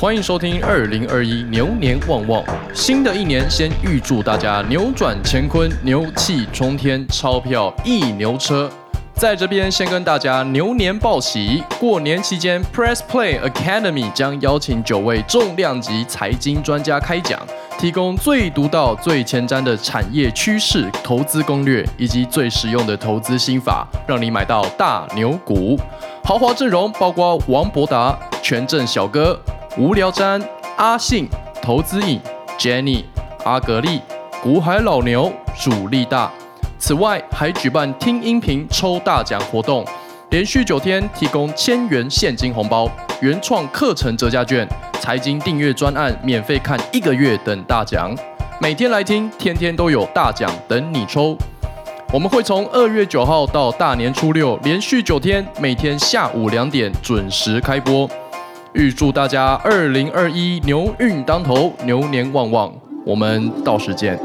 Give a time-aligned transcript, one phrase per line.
[0.00, 2.42] 欢迎收听二零二一牛年旺旺。
[2.72, 8.70] 新的一年，先预祝大家扭转乾坤，牛气冲天，钞票一牛车。
[9.12, 17.38] 在这边先跟大家牛年报喜，过年期间，Press Play Academy 将邀请九位重量级财经专家开讲，
[17.78, 25.78] 提供最独到、最前瞻的产业趋势、投资攻略，以及最实用的投资心法，让你买到大牛股。
[26.24, 29.38] 豪华阵容包括王博达、权证小哥、
[29.76, 30.42] 无聊詹、
[30.76, 31.28] 阿信、
[31.62, 32.20] 投资影、
[32.58, 33.04] Jenny、
[33.44, 34.00] 阿格力、
[34.42, 36.30] 股海老牛、主力大。
[36.76, 39.86] 此外，还举办听音频抽大奖活动，
[40.30, 48.12] 连续九天提供千元现金红包、原创课程折价券、财经订阅专案免费看一个月等大奖。
[48.60, 51.38] 每天来听，天天都有大奖等你抽。
[52.12, 58.10] 我们会从二月九号到大年初六，连续九天，每天下午两点准时开播。
[58.72, 62.72] 预祝大家二零二一牛运当头，牛年旺旺！
[63.04, 64.16] 我们到时见。